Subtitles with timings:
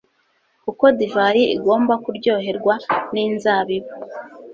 [0.63, 2.73] kuko divayi igomba kuryoherwa
[3.13, 3.91] n'inzabibu